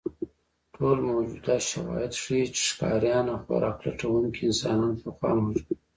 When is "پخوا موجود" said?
5.01-5.69